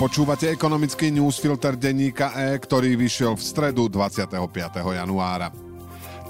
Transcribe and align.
Počúvate 0.00 0.48
ekonomický 0.48 1.12
newsfilter 1.12 1.76
denníka 1.76 2.32
E, 2.32 2.56
ktorý 2.56 2.96
vyšiel 2.96 3.36
v 3.36 3.42
stredu 3.44 3.84
25. 3.84 4.32
januára. 4.96 5.69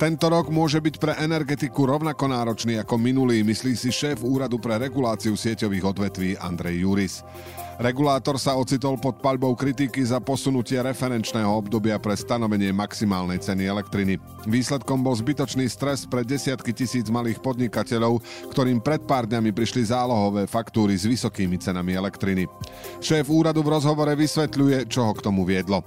Tento 0.01 0.33
rok 0.33 0.49
môže 0.49 0.81
byť 0.81 0.97
pre 0.97 1.12
energetiku 1.21 1.85
rovnako 1.85 2.33
náročný 2.33 2.80
ako 2.80 2.96
minulý, 2.96 3.45
myslí 3.45 3.77
si 3.77 3.93
šéf 3.93 4.25
Úradu 4.25 4.57
pre 4.57 4.80
reguláciu 4.80 5.37
sieťových 5.37 5.84
odvetví 5.93 6.41
Andrej 6.41 6.89
Juris. 6.89 7.15
Regulátor 7.77 8.41
sa 8.41 8.57
ocitol 8.57 8.97
pod 8.97 9.21
paľbou 9.21 9.52
kritiky 9.52 10.01
za 10.01 10.16
posunutie 10.16 10.80
referenčného 10.80 11.52
obdobia 11.52 12.01
pre 12.01 12.16
stanovenie 12.16 12.73
maximálnej 12.73 13.45
ceny 13.45 13.69
elektriny. 13.69 14.16
Výsledkom 14.48 15.05
bol 15.05 15.12
zbytočný 15.12 15.69
stres 15.69 16.09
pre 16.09 16.25
desiatky 16.25 16.73
tisíc 16.73 17.12
malých 17.12 17.45
podnikateľov, 17.45 18.24
ktorým 18.57 18.80
pred 18.80 19.05
pár 19.05 19.29
dňami 19.29 19.52
prišli 19.52 19.85
zálohové 19.93 20.48
faktúry 20.48 20.96
s 20.96 21.05
vysokými 21.05 21.60
cenami 21.60 21.93
elektriny. 21.93 22.48
Šéf 23.05 23.29
úradu 23.29 23.60
v 23.60 23.77
rozhovore 23.77 24.16
vysvetľuje, 24.16 24.88
čo 24.88 25.05
ho 25.05 25.12
k 25.12 25.24
tomu 25.24 25.45
viedlo. 25.45 25.85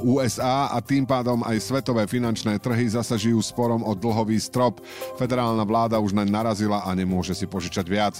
USA 0.00 0.72
a 0.72 0.78
tým 0.80 1.04
pádom 1.04 1.44
aj 1.44 1.60
svetové 1.60 2.08
finančné 2.08 2.56
trhy 2.58 2.88
zasa 2.88 3.16
žijú 3.20 3.40
sporom 3.44 3.84
o 3.84 3.92
dlhový 3.92 4.40
strop. 4.40 4.80
Federálna 5.20 5.62
vláda 5.64 6.00
už 6.00 6.16
naň 6.16 6.28
narazila 6.28 6.82
a 6.84 6.90
nemôže 6.96 7.36
si 7.36 7.44
požičať 7.44 7.86
viac. 7.88 8.14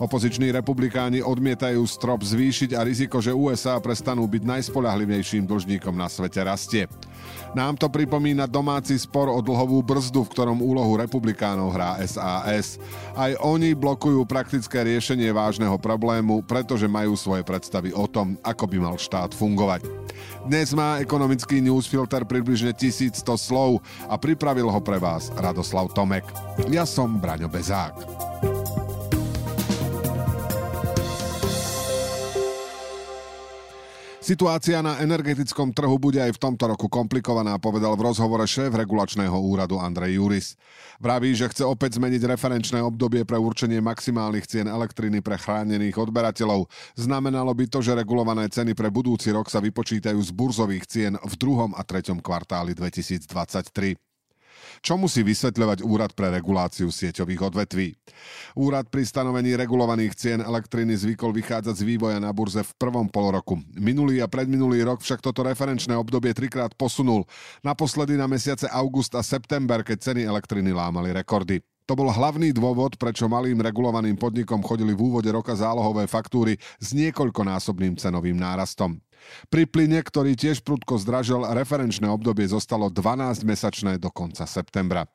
Opoziční 0.00 0.52
republikáni 0.52 1.20
odmietajú 1.20 1.84
strop 1.84 2.24
zvýšiť 2.24 2.76
a 2.76 2.84
riziko, 2.84 3.20
že 3.20 3.36
USA 3.36 3.76
prestanú 3.80 4.24
byť 4.24 4.42
najspolahlivejším 4.44 5.44
dlžníkom 5.44 5.94
na 5.94 6.08
svete 6.08 6.40
rastie. 6.44 6.84
Nám 7.52 7.78
to 7.78 7.86
pripomína 7.86 8.48
domáci 8.48 8.98
spor 8.98 9.30
o 9.30 9.38
dlhovú 9.44 9.84
brzdu, 9.84 10.24
v 10.26 10.32
ktorom 10.32 10.58
úlohu 10.64 10.98
republikánov 10.98 11.76
hrá 11.76 12.00
SAS. 12.02 12.80
Aj 13.14 13.32
oni 13.44 13.76
blokujú 13.76 14.24
praktické 14.24 14.82
riešenie 14.82 15.30
vážneho 15.30 15.76
problému, 15.78 16.42
pretože 16.42 16.90
majú 16.90 17.14
svoje 17.14 17.44
predstavy 17.44 17.92
o 17.92 18.08
tom, 18.08 18.40
ako 18.42 18.64
by 18.66 18.76
mal 18.80 18.96
štát 18.96 19.36
fungovať. 19.36 19.86
Dnes 20.48 20.72
má 20.72 20.98
ekonomický 21.02 21.60
newsfilter 21.60 22.24
približne 22.24 22.72
1100 22.72 23.20
slov 23.36 23.84
a 24.08 24.14
pripravil 24.16 24.70
ho 24.70 24.80
pre 24.80 24.96
vás 24.96 25.28
Radoslav 25.34 25.92
Tomek. 25.92 26.24
Ja 26.72 26.88
som 26.88 27.20
Braňo 27.20 27.50
Bezák. 27.52 28.55
Situácia 34.26 34.82
na 34.82 34.98
energetickom 34.98 35.70
trhu 35.70 36.02
bude 36.02 36.18
aj 36.18 36.34
v 36.34 36.42
tomto 36.42 36.66
roku 36.66 36.90
komplikovaná, 36.90 37.62
povedal 37.62 37.94
v 37.94 38.10
rozhovore 38.10 38.42
šéf 38.42 38.74
regulačného 38.74 39.38
úradu 39.38 39.78
Andrej 39.78 40.18
Juris. 40.18 40.58
Vraví, 40.98 41.30
že 41.30 41.46
chce 41.46 41.62
opäť 41.62 42.02
zmeniť 42.02 42.34
referenčné 42.34 42.82
obdobie 42.82 43.22
pre 43.22 43.38
určenie 43.38 43.78
maximálnych 43.78 44.50
cien 44.50 44.66
elektriny 44.66 45.22
pre 45.22 45.38
chránených 45.38 46.10
odberateľov. 46.10 46.66
Znamenalo 46.98 47.54
by 47.54 47.70
to, 47.70 47.78
že 47.78 47.94
regulované 47.94 48.50
ceny 48.50 48.74
pre 48.74 48.90
budúci 48.90 49.30
rok 49.30 49.46
sa 49.46 49.62
vypočítajú 49.62 50.18
z 50.18 50.30
burzových 50.34 50.90
cien 50.90 51.14
v 51.14 51.34
druhom 51.38 51.70
a 51.78 51.86
treťom 51.86 52.18
kvartáli 52.18 52.74
2023. 52.74 54.05
Čo 54.84 55.00
musí 55.00 55.22
vysvetľovať 55.26 55.82
Úrad 55.82 56.12
pre 56.12 56.32
reguláciu 56.32 56.88
sieťových 56.90 57.52
odvetví? 57.52 57.96
Úrad 58.56 58.88
pri 58.88 59.04
stanovení 59.04 59.56
regulovaných 59.56 60.12
cien 60.16 60.40
elektriny 60.40 60.96
zvykol 60.96 61.34
vychádzať 61.36 61.74
z 61.76 61.86
vývoja 61.86 62.18
na 62.18 62.32
burze 62.32 62.62
v 62.62 62.72
prvom 62.76 63.06
poloroku. 63.06 63.60
Minulý 63.76 64.20
a 64.22 64.30
predminulý 64.30 64.84
rok 64.86 65.02
však 65.02 65.22
toto 65.22 65.44
referenčné 65.44 65.94
obdobie 65.94 66.32
trikrát 66.32 66.72
posunul. 66.74 67.24
Naposledy 67.60 68.16
na 68.16 68.30
mesiace 68.30 68.70
august 68.70 69.14
a 69.14 69.22
september, 69.22 69.84
keď 69.84 70.12
ceny 70.12 70.26
elektriny 70.26 70.72
lámali 70.72 71.12
rekordy. 71.12 71.62
To 71.86 71.94
bol 71.94 72.10
hlavný 72.10 72.50
dôvod, 72.50 72.98
prečo 72.98 73.30
malým 73.30 73.62
regulovaným 73.62 74.18
podnikom 74.18 74.58
chodili 74.66 74.90
v 74.90 75.06
úvode 75.06 75.30
roka 75.30 75.54
zálohové 75.54 76.10
faktúry 76.10 76.58
s 76.82 76.90
niekoľkonásobným 76.90 77.94
cenovým 77.94 78.34
nárastom. 78.34 78.98
Pri 79.48 79.66
plyne, 79.66 80.02
ktorý 80.02 80.34
tiež 80.34 80.62
prudko 80.62 80.98
zdražil, 81.00 81.42
referenčné 81.42 82.06
obdobie 82.10 82.46
zostalo 82.46 82.92
12-mesačné 82.92 83.98
do 84.00 84.10
konca 84.10 84.44
septembra. 84.44 85.06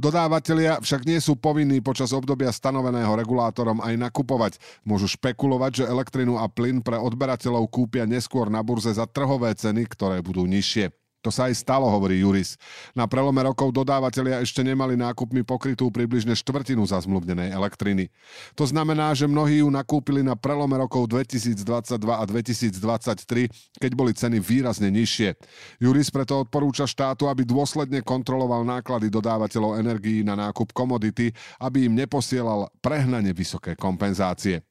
Dodávateľia 0.00 0.80
však 0.80 1.04
nie 1.04 1.18
sú 1.20 1.36
povinní 1.36 1.80
počas 1.84 2.14
obdobia 2.16 2.52
stanoveného 2.54 3.12
regulátorom 3.16 3.84
aj 3.84 3.94
nakupovať. 3.98 4.52
Môžu 4.84 5.10
špekulovať, 5.10 5.84
že 5.84 5.90
elektrinu 5.90 6.40
a 6.40 6.46
plyn 6.48 6.80
pre 6.80 6.96
odberateľov 6.96 7.68
kúpia 7.68 8.08
neskôr 8.08 8.48
na 8.48 8.64
burze 8.64 8.92
za 8.94 9.04
trhové 9.04 9.52
ceny, 9.52 9.88
ktoré 9.88 10.20
budú 10.24 10.44
nižšie. 10.48 11.07
To 11.28 11.36
sa 11.36 11.52
aj 11.52 11.60
stalo, 11.60 11.84
hovorí 11.84 12.24
Juris. 12.24 12.56
Na 12.96 13.04
prelome 13.04 13.44
rokov 13.44 13.68
dodávateľia 13.76 14.40
ešte 14.40 14.64
nemali 14.64 14.96
nákupmi 14.96 15.44
pokrytú 15.44 15.92
približne 15.92 16.32
štvrtinu 16.32 16.80
zazmluvnenej 16.88 17.52
elektriny. 17.52 18.08
To 18.56 18.64
znamená, 18.64 19.12
že 19.12 19.28
mnohí 19.28 19.60
ju 19.60 19.68
nakúpili 19.68 20.24
na 20.24 20.40
prelome 20.40 20.80
rokov 20.80 21.04
2022 21.12 21.60
a 22.00 22.24
2023, 22.24 23.52
keď 23.76 23.90
boli 23.92 24.16
ceny 24.16 24.40
výrazne 24.40 24.88
nižšie. 24.88 25.36
Juris 25.84 26.08
preto 26.08 26.40
odporúča 26.40 26.88
štátu, 26.88 27.28
aby 27.28 27.44
dôsledne 27.44 28.00
kontroloval 28.00 28.64
náklady 28.64 29.12
dodávateľov 29.12 29.76
energií 29.84 30.24
na 30.24 30.32
nákup 30.32 30.72
komodity, 30.72 31.28
aby 31.60 31.92
im 31.92 31.92
neposielal 31.92 32.72
prehnane 32.80 33.36
vysoké 33.36 33.76
kompenzácie. 33.76 34.64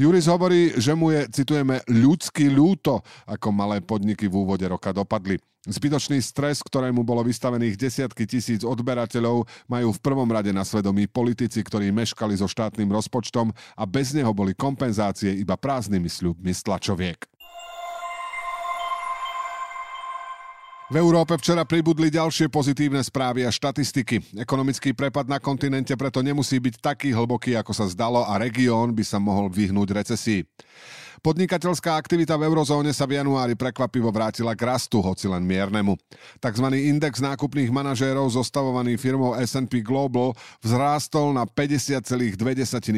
Juris 0.00 0.24
hovorí, 0.32 0.72
že 0.80 0.96
mu 0.96 1.12
je, 1.12 1.28
citujeme, 1.28 1.84
ľudský 1.84 2.48
ľúto, 2.48 3.04
ako 3.28 3.52
malé 3.52 3.84
podniky 3.84 4.32
v 4.32 4.48
úvode 4.48 4.64
roka 4.64 4.96
dopadli. 4.96 5.36
Zbytočný 5.68 6.24
stres, 6.24 6.64
ktorému 6.64 7.04
bolo 7.04 7.20
vystavených 7.20 7.76
desiatky 7.76 8.24
tisíc 8.24 8.64
odberateľov, 8.64 9.44
majú 9.68 9.88
v 9.92 10.00
prvom 10.00 10.24
rade 10.24 10.56
na 10.56 10.64
svedomí 10.64 11.04
politici, 11.04 11.60
ktorí 11.60 11.92
meškali 11.92 12.32
so 12.32 12.48
štátnym 12.48 12.88
rozpočtom 12.88 13.52
a 13.52 13.84
bez 13.84 14.16
neho 14.16 14.32
boli 14.32 14.56
kompenzácie 14.56 15.36
iba 15.36 15.60
prázdnymi 15.60 16.08
sľubmi 16.08 16.48
stlačoviek. 16.56 17.20
V 20.90 20.98
Európe 20.98 21.38
včera 21.38 21.62
pribudli 21.62 22.10
ďalšie 22.10 22.50
pozitívne 22.50 22.98
správy 22.98 23.46
a 23.46 23.54
štatistiky. 23.54 24.42
Ekonomický 24.42 24.90
prepad 24.90 25.30
na 25.30 25.38
kontinente 25.38 25.94
preto 25.94 26.18
nemusí 26.18 26.58
byť 26.58 26.82
taký 26.82 27.14
hlboký, 27.14 27.54
ako 27.54 27.70
sa 27.70 27.86
zdalo 27.86 28.26
a 28.26 28.34
región 28.42 28.90
by 28.90 29.06
sa 29.06 29.22
mohol 29.22 29.46
vyhnúť 29.54 29.94
recesii. 29.94 30.42
Podnikateľská 31.22 31.94
aktivita 31.94 32.34
v 32.34 32.50
eurozóne 32.50 32.90
sa 32.90 33.06
v 33.06 33.22
januári 33.22 33.54
prekvapivo 33.54 34.10
vrátila 34.10 34.50
k 34.58 34.66
rastu, 34.66 34.98
hoci 34.98 35.30
len 35.30 35.46
miernemu. 35.46 35.94
Takzvaný 36.42 36.90
index 36.90 37.22
nákupných 37.22 37.70
manažérov 37.70 38.26
zostavovaný 38.26 38.98
firmou 38.98 39.38
S&P 39.38 39.86
Global 39.86 40.34
vzrástol 40.58 41.30
na 41.38 41.46
50,2 41.46 42.34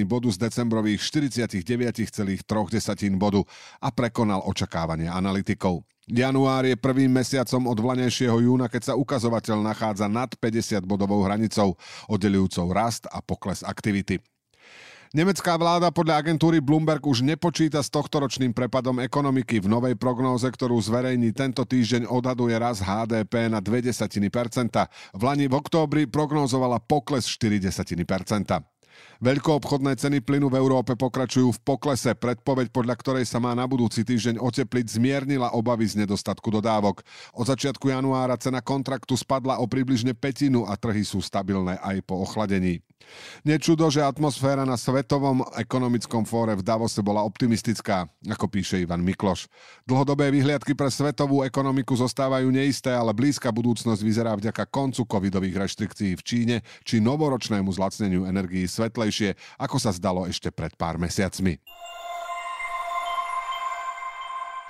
bodu 0.09 0.33
z 0.33 0.39
decembrových 0.41 1.05
49,3 1.05 2.41
bodu 3.21 3.45
a 3.85 3.93
prekonal 3.93 4.41
očakávania 4.49 5.13
analytikov. 5.13 5.85
Január 6.11 6.67
je 6.67 6.75
prvým 6.75 7.15
mesiacom 7.15 7.63
od 7.71 7.79
vlanejšieho 7.79 8.35
júna, 8.43 8.67
keď 8.67 8.91
sa 8.91 8.95
ukazovateľ 8.99 9.63
nachádza 9.63 10.11
nad 10.11 10.35
50 10.35 10.83
bodovou 10.83 11.23
hranicou, 11.23 11.79
oddelujúcou 12.11 12.75
rast 12.75 13.07
a 13.07 13.23
pokles 13.23 13.63
aktivity. 13.63 14.19
Nemecká 15.13 15.61
vláda 15.61 15.93
podľa 15.93 16.25
agentúry 16.25 16.65
Bloomberg 16.65 17.05
už 17.05 17.21
nepočíta 17.21 17.85
s 17.85 17.93
tohtoročným 17.93 18.57
prepadom 18.57 18.97
ekonomiky. 19.05 19.61
V 19.61 19.69
novej 19.69 19.93
prognóze, 19.93 20.49
ktorú 20.49 20.81
zverejní 20.81 21.37
tento 21.37 21.69
týždeň, 21.69 22.09
odhaduje 22.09 22.57
raz 22.57 22.81
HDP 22.81 23.53
na 23.53 23.61
0,2%. 23.61 24.09
V 25.13 25.21
Lani 25.21 25.53
v 25.53 25.55
októbri 25.61 26.09
prognózovala 26.09 26.81
pokles 26.81 27.29
0,4%. 27.29 28.72
Veľkoobchodné 29.23 29.95
ceny 29.95 30.19
plynu 30.19 30.51
v 30.51 30.59
Európe 30.59 30.99
pokračujú 30.99 31.55
v 31.55 31.63
poklese. 31.63 32.11
Predpoveď, 32.19 32.75
podľa 32.75 32.99
ktorej 32.99 33.25
sa 33.29 33.39
má 33.39 33.55
na 33.55 33.71
budúci 33.71 34.03
týždeň 34.03 34.43
otepliť, 34.43 34.99
zmiernila 34.99 35.55
obavy 35.55 35.87
z 35.87 36.03
nedostatku 36.03 36.51
dodávok. 36.51 37.07
Od 37.39 37.47
začiatku 37.47 37.87
januára 37.87 38.35
cena 38.35 38.59
kontraktu 38.59 39.15
spadla 39.15 39.63
o 39.63 39.71
približne 39.71 40.19
petinu 40.19 40.67
a 40.67 40.75
trhy 40.75 41.07
sú 41.07 41.23
stabilné 41.23 41.79
aj 41.79 42.03
po 42.03 42.19
ochladení. 42.19 42.83
Nečudo, 43.43 43.91
že 43.91 44.03
atmosféra 44.03 44.63
na 44.63 44.79
Svetovom 44.79 45.43
ekonomickom 45.59 46.23
fóre 46.23 46.55
v 46.55 46.63
Davose 46.63 47.03
bola 47.03 47.27
optimistická, 47.27 48.07
ako 48.31 48.47
píše 48.47 48.79
Ivan 48.79 49.03
Mikloš. 49.03 49.51
Dlhodobé 49.83 50.31
vyhliadky 50.31 50.79
pre 50.79 50.87
svetovú 50.87 51.43
ekonomiku 51.43 51.99
zostávajú 51.99 52.47
neisté, 52.55 52.95
ale 52.95 53.11
blízka 53.11 53.51
budúcnosť 53.51 54.03
vyzerá 54.07 54.39
vďaka 54.39 54.71
koncu 54.71 55.03
covidových 55.03 55.67
reštrikcií 55.67 56.15
v 56.15 56.23
Číne 56.23 56.57
či 56.87 57.03
novoročnému 57.03 57.75
zlacneniu 57.75 58.23
energií 58.23 58.71
svetlej 58.71 58.82
rýchlejšie, 58.89 59.35
ako 59.59 59.77
sa 59.79 59.91
zdalo 59.95 60.27
ešte 60.27 60.51
pred 60.51 60.75
pár 60.75 60.99
mesiacmi. 60.99 61.59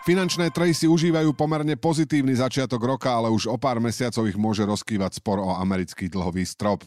Finančné 0.02 0.50
trhy 0.50 0.74
si 0.74 0.90
užívajú 0.90 1.30
pomerne 1.30 1.78
pozitívny 1.78 2.34
začiatok 2.34 2.82
roka, 2.82 3.06
ale 3.06 3.30
už 3.30 3.46
o 3.46 3.54
pár 3.54 3.78
mesiacov 3.78 4.26
ich 4.26 4.34
môže 4.34 4.66
rozkývať 4.66 5.22
spor 5.22 5.38
o 5.38 5.54
americký 5.54 6.10
dlhový 6.10 6.42
strop. 6.42 6.82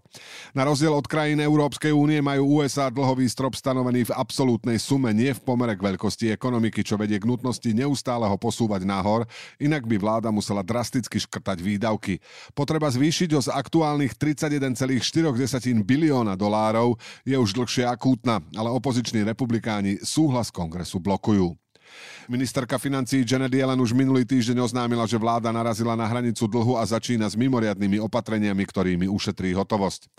Na 0.51 0.67
rozdiel 0.67 0.91
od 0.91 1.07
krajín 1.07 1.39
Európskej 1.39 1.95
únie 1.95 2.19
majú 2.19 2.59
USA 2.59 2.91
dlhový 2.91 3.23
strop 3.31 3.55
stanovený 3.55 4.11
v 4.11 4.15
absolútnej 4.19 4.75
sume, 4.83 5.15
nie 5.15 5.31
v 5.31 5.39
pomere 5.47 5.79
k 5.79 5.95
veľkosti 5.95 6.27
ekonomiky, 6.35 6.83
čo 6.83 6.99
vedie 6.99 7.15
k 7.15 7.23
nutnosti 7.23 7.71
neustáleho 7.71 8.35
posúvať 8.35 8.83
nahor, 8.83 9.23
inak 9.63 9.87
by 9.87 9.95
vláda 9.95 10.27
musela 10.27 10.59
drasticky 10.59 11.15
škrtať 11.15 11.63
výdavky. 11.63 12.19
Potreba 12.51 12.91
zvýšiť 12.91 13.31
ho 13.31 13.39
z 13.39 13.47
aktuálnych 13.47 14.19
31,4 14.19 14.75
bilióna 15.87 16.35
dolárov 16.35 16.99
je 17.23 17.39
už 17.39 17.55
dlhšie 17.55 17.87
akútna, 17.87 18.43
ale 18.59 18.67
opoziční 18.75 19.23
republikáni 19.23 20.03
súhlas 20.03 20.51
kongresu 20.51 20.99
blokujú. 20.99 21.55
Ministerka 22.25 22.81
financí 22.81 23.21
Janet 23.21 23.53
Yellen 23.53 23.77
už 23.77 23.93
minulý 23.93 24.25
týždeň 24.25 24.65
oznámila, 24.65 25.05
že 25.05 25.21
vláda 25.21 25.53
narazila 25.53 25.93
na 25.93 26.09
hranicu 26.09 26.49
dlhu 26.49 26.73
a 26.73 26.83
začína 26.85 27.29
s 27.29 27.37
mimoriadnými 27.37 28.01
opatreniami, 28.01 28.65
ktorými 28.65 29.05
ušetrí 29.05 29.53
hotovosť. 29.53 30.09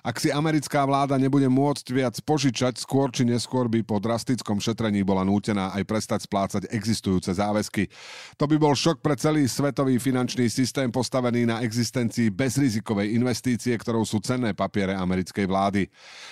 Ak 0.00 0.16
si 0.16 0.32
americká 0.32 0.88
vláda 0.88 1.20
nebude 1.20 1.46
môcť 1.52 1.86
viac 1.92 2.16
požičať, 2.24 2.80
skôr 2.80 3.12
či 3.12 3.28
neskôr 3.28 3.68
by 3.68 3.84
po 3.84 4.00
drastickom 4.00 4.56
šetrení 4.56 5.04
bola 5.04 5.20
nútená 5.20 5.76
aj 5.76 5.84
prestať 5.84 6.20
splácať 6.24 6.62
existujúce 6.72 7.36
záväzky. 7.36 7.92
To 8.40 8.48
by 8.48 8.56
bol 8.56 8.72
šok 8.72 9.04
pre 9.04 9.12
celý 9.20 9.44
svetový 9.44 10.00
finančný 10.00 10.48
systém 10.48 10.88
postavený 10.88 11.44
na 11.44 11.60
existencii 11.60 12.32
bezrizikovej 12.32 13.12
investície, 13.12 13.76
ktorou 13.76 14.08
sú 14.08 14.24
cenné 14.24 14.56
papiere 14.56 14.96
americkej 14.96 15.44
vlády. 15.44 15.82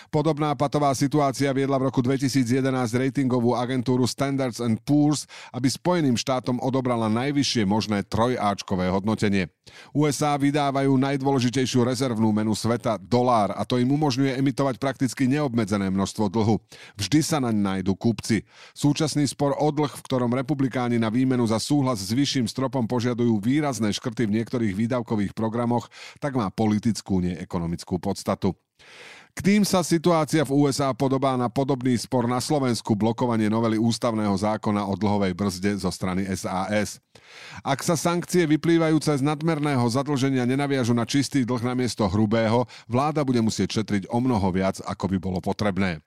Podobná 0.09 0.57
patová 0.57 0.97
situácia 0.97 1.53
viedla 1.53 1.77
v 1.77 1.93
roku 1.93 2.01
2011 2.01 2.65
ratingovú 2.97 3.53
agentúru 3.53 4.09
Standards 4.09 4.63
Poor's 4.83 5.29
aby 5.53 5.69
Spojeným 5.69 6.17
štátom 6.17 6.61
odobrala 6.61 7.09
najvyššie 7.09 7.65
možné 7.65 8.05
trojáčkové 8.05 8.91
hodnotenie. 8.93 9.51
USA 9.93 10.35
vydávajú 10.41 10.97
najdôležitejšiu 10.97 11.85
rezervnú 11.85 12.33
menu 12.33 12.57
sveta, 12.57 12.97
dolár, 12.97 13.53
a 13.53 13.63
to 13.69 13.77
im 13.77 13.89
umožňuje 13.93 14.41
emitovať 14.41 14.81
prakticky 14.81 15.29
neobmedzené 15.29 15.93
množstvo 15.93 16.33
dlhu. 16.33 16.57
Vždy 16.97 17.21
sa 17.21 17.39
naň 17.39 17.57
nájdu 17.57 17.93
kúpci. 17.99 18.49
Súčasný 18.73 19.29
spor 19.29 19.57
o 19.61 19.69
dlh, 19.69 19.93
v 19.93 20.05
ktorom 20.09 20.33
republikáni 20.33 20.97
na 20.97 21.13
výmenu 21.13 21.45
za 21.45 21.61
súhlas 21.61 22.01
s 22.01 22.11
vyšším 22.17 22.49
stropom 22.49 22.89
požiadujú 22.89 23.41
výrazné 23.45 23.93
škrty 23.93 24.25
v 24.25 24.41
niektorých 24.41 24.73
výdavkových 24.73 25.37
programoch, 25.37 25.93
tak 26.17 26.33
má 26.33 26.49
politickú, 26.49 27.21
nie 27.21 27.37
ekonomickú 27.37 28.01
podstatu. 28.01 28.57
K 29.39 29.55
tým 29.55 29.63
sa 29.63 29.87
situácia 29.87 30.43
v 30.43 30.51
USA 30.51 30.91
podobá 30.91 31.39
na 31.39 31.47
podobný 31.47 31.95
spor 31.95 32.27
na 32.27 32.43
Slovensku 32.43 32.99
blokovanie 32.99 33.47
novely 33.47 33.79
ústavného 33.79 34.35
zákona 34.35 34.83
o 34.91 34.99
dlhovej 34.99 35.31
brzde 35.31 35.79
zo 35.79 35.95
strany 35.95 36.27
SAS. 36.35 36.99
Ak 37.63 37.87
sa 37.87 37.95
sankcie 37.95 38.51
vyplývajúce 38.51 39.15
z 39.15 39.23
nadmerného 39.23 39.87
zadlženia 39.87 40.43
nenaviažu 40.43 40.91
na 40.91 41.07
čistý 41.07 41.47
dlh 41.47 41.63
namiesto 41.63 42.11
hrubého, 42.11 42.67
vláda 42.91 43.23
bude 43.23 43.39
musieť 43.39 43.79
šetriť 43.79 44.11
o 44.11 44.19
mnoho 44.19 44.51
viac, 44.51 44.83
ako 44.83 45.07
by 45.07 45.17
bolo 45.23 45.39
potrebné. 45.39 46.03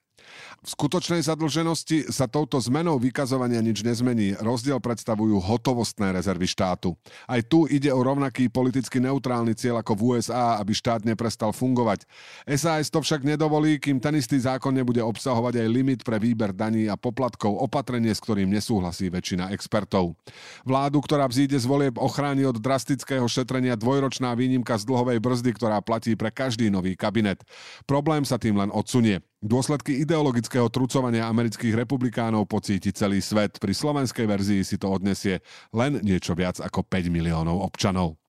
V 0.62 0.78
skutočnej 0.78 1.26
zadlženosti 1.26 2.14
sa 2.14 2.30
touto 2.30 2.62
zmenou 2.62 3.02
vykazovania 3.02 3.66
nič 3.66 3.82
nezmení. 3.82 4.38
Rozdiel 4.38 4.78
predstavujú 4.78 5.42
hotovostné 5.42 6.14
rezervy 6.14 6.46
štátu. 6.46 6.94
Aj 7.26 7.42
tu 7.42 7.66
ide 7.66 7.90
o 7.90 7.98
rovnaký 7.98 8.46
politicky 8.46 9.02
neutrálny 9.02 9.58
cieľ 9.58 9.82
ako 9.82 9.98
v 9.98 10.02
USA, 10.14 10.62
aby 10.62 10.70
štát 10.70 11.02
neprestal 11.02 11.50
fungovať. 11.50 12.06
SAS 12.46 12.94
to 12.94 13.02
však 13.02 13.26
nedovolí, 13.26 13.82
kým 13.82 13.98
ten 13.98 14.22
istý 14.22 14.38
zákon 14.38 14.70
nebude 14.70 15.02
obsahovať 15.02 15.66
aj 15.66 15.68
limit 15.74 16.00
pre 16.06 16.22
výber 16.22 16.54
daní 16.54 16.86
a 16.86 16.94
poplatkov, 16.94 17.58
opatrenie, 17.58 18.14
s 18.14 18.22
ktorým 18.22 18.54
nesúhlasí 18.54 19.10
väčšina 19.10 19.50
expertov. 19.58 20.14
Vládu, 20.62 21.02
ktorá 21.02 21.26
vzíde 21.26 21.58
z 21.58 21.66
volieb 21.66 21.98
ochráni 21.98 22.46
od 22.46 22.62
drastického 22.62 23.26
šetrenia 23.26 23.74
dvojročná 23.74 24.38
výnimka 24.38 24.78
z 24.78 24.86
dlhovej 24.86 25.18
brzdy, 25.18 25.58
ktorá 25.58 25.82
platí 25.82 26.14
pre 26.14 26.30
každý 26.30 26.70
nový 26.70 26.94
kabinet. 26.94 27.42
Problém 27.90 28.22
sa 28.30 28.38
tým 28.38 28.62
len 28.62 28.70
odsunie. 28.70 29.26
Dôsledky 29.42 30.06
ideologického 30.06 30.70
trucovania 30.70 31.26
amerických 31.26 31.74
republikánov 31.74 32.46
pocíti 32.46 32.94
celý 32.94 33.26
svet. 33.26 33.58
Pri 33.58 33.74
slovenskej 33.74 34.30
verzii 34.30 34.62
si 34.62 34.78
to 34.78 34.86
odnesie 34.94 35.42
len 35.74 35.98
niečo 36.06 36.38
viac 36.38 36.62
ako 36.62 36.86
5 36.86 37.10
miliónov 37.10 37.58
občanov. 37.66 38.22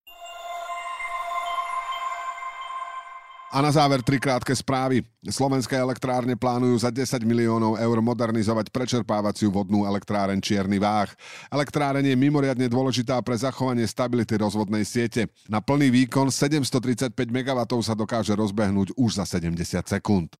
A 3.52 3.60
na 3.60 3.68
záver 3.68 4.00
tri 4.00 4.16
krátke 4.16 4.56
správy. 4.56 5.04
Slovenské 5.20 5.76
elektrárne 5.76 6.32
plánujú 6.32 6.80
za 6.80 6.88
10 6.88 7.20
miliónov 7.28 7.76
eur 7.76 8.00
modernizovať 8.00 8.72
prečerpávaciu 8.72 9.52
vodnú 9.52 9.84
elektráren 9.84 10.40
Čierny 10.40 10.80
Váh. 10.80 11.12
Elektráren 11.52 12.08
je 12.08 12.16
mimoriadne 12.16 12.72
dôležitá 12.72 13.20
pre 13.20 13.36
zachovanie 13.36 13.84
stability 13.84 14.40
rozvodnej 14.40 14.88
siete. 14.88 15.28
Na 15.44 15.60
plný 15.60 15.92
výkon 15.92 16.32
735 16.32 17.12
MW 17.12 17.60
sa 17.84 17.92
dokáže 17.92 18.32
rozbehnúť 18.32 18.96
už 18.96 19.20
za 19.20 19.28
70 19.28 19.60
sekúnd. 19.84 20.32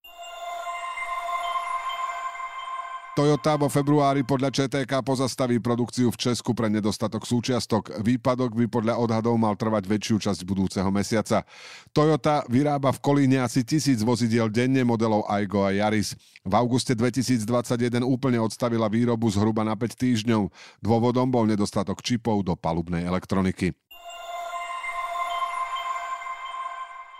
Toyota 3.12 3.61
vo 3.61 3.69
februári 3.69 4.25
podľa 4.25 4.49
ČTK 4.49 5.05
pozastaví 5.05 5.61
produkciu 5.61 6.09
v 6.09 6.17
Česku 6.17 6.56
pre 6.56 6.73
nedostatok 6.73 7.29
súčiastok. 7.29 8.00
Výpadok 8.00 8.56
by 8.56 8.73
podľa 8.73 8.97
odhadov 8.97 9.37
mal 9.37 9.53
trvať 9.53 9.85
väčšiu 9.85 10.17
časť 10.17 10.41
budúceho 10.49 10.88
mesiaca. 10.88 11.44
Toyota 11.93 12.41
vyrába 12.49 12.88
v 12.88 13.05
Kolíne 13.05 13.44
asi 13.44 13.69
tisíc 13.69 14.00
vozidiel 14.00 14.49
denne 14.49 14.81
modelov 14.81 15.29
Aigo 15.29 15.61
a 15.61 15.76
Yaris. 15.76 16.17
V 16.41 16.53
auguste 16.56 16.97
2021 16.97 18.00
úplne 18.00 18.41
odstavila 18.41 18.88
výrobu 18.88 19.29
zhruba 19.29 19.61
na 19.61 19.76
5 19.76 19.93
týždňov. 19.93 20.49
Dôvodom 20.81 21.29
bol 21.29 21.44
nedostatok 21.44 22.00
čipov 22.00 22.41
do 22.49 22.56
palubnej 22.56 23.05
elektroniky. 23.05 23.76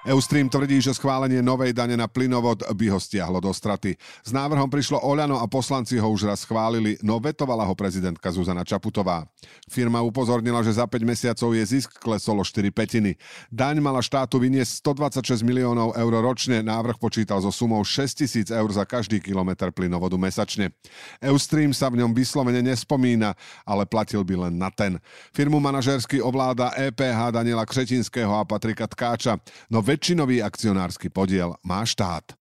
Eustream 0.03 0.51
tvrdí, 0.51 0.83
že 0.83 0.99
schválenie 0.99 1.39
novej 1.47 1.71
dane 1.71 1.95
na 1.95 2.11
plynovod 2.11 2.67
by 2.67 2.87
ho 2.91 2.99
stiahlo 2.99 3.39
do 3.39 3.55
straty. 3.55 3.95
S 4.27 4.35
návrhom 4.35 4.67
prišlo 4.67 4.99
Oľano 4.99 5.39
a 5.39 5.47
poslanci 5.47 5.95
ho 5.95 6.11
už 6.11 6.27
raz 6.27 6.43
schválili, 6.43 6.99
no 7.07 7.23
vetovala 7.23 7.63
ho 7.63 7.71
prezidentka 7.79 8.35
Zuzana 8.35 8.67
Čaputová. 8.67 9.23
Firma 9.71 10.03
upozornila, 10.03 10.59
že 10.67 10.75
za 10.75 10.91
5 10.91 11.07
mesiacov 11.07 11.55
je 11.55 11.63
zisk 11.79 12.03
klesol 12.03 12.43
o 12.43 12.45
4 12.45 12.75
petiny. 12.75 13.15
Daň 13.55 13.79
mala 13.79 14.03
štátu 14.03 14.43
vyniesť 14.43 14.83
126 14.83 15.47
miliónov 15.47 15.95
eur 15.95 16.13
ročne, 16.19 16.67
návrh 16.67 16.99
počítal 16.99 17.39
so 17.39 17.55
sumou 17.55 17.87
6 17.87 18.27
tisíc 18.27 18.51
eur 18.51 18.67
za 18.75 18.83
každý 18.83 19.23
kilometr 19.23 19.71
plynovodu 19.71 20.19
mesačne. 20.19 20.75
Eustream 21.23 21.71
sa 21.71 21.87
v 21.87 22.03
ňom 22.03 22.11
vyslovene 22.11 22.59
nespomína, 22.59 23.39
ale 23.63 23.87
platil 23.87 24.27
by 24.27 24.51
len 24.51 24.59
na 24.59 24.67
ten. 24.75 24.99
Firmu 25.31 25.63
manažersky 25.63 26.19
ovláda 26.19 26.75
EPH 26.75 27.39
Daniela 27.39 27.63
Křetinského 27.63 28.35
a 28.35 28.43
Patrika 28.43 28.91
Tkáča, 28.91 29.39
no 29.71 29.92
väčšinový 29.93 30.41
akcionársky 30.41 31.13
podiel 31.13 31.53
má 31.69 31.85
štát. 31.85 32.33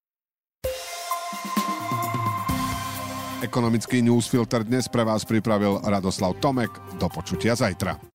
Ekonomický 3.44 4.00
newsfilter 4.00 4.64
dnes 4.64 4.88
pre 4.88 5.04
vás 5.04 5.28
pripravil 5.28 5.84
Radoslav 5.84 6.40
Tomek. 6.40 6.72
Do 6.96 7.12
počutia 7.12 7.52
zajtra. 7.52 8.11